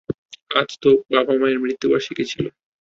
আজ 0.55 0.69
তোর 0.81 0.95
বাবা-মায়ের 1.13 1.61
মৃত্যুবার্ষিকী 1.63 2.23
ছিল। 2.31 2.45